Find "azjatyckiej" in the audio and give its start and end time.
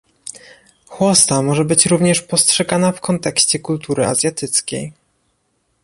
4.05-4.93